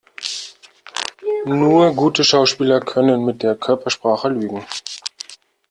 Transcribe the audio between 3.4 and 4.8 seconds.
der Körpersprache lügen.